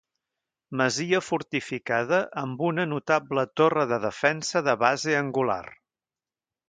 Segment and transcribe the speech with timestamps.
[0.79, 5.63] Masia fortificada amb una notable torre de defensa de base angular.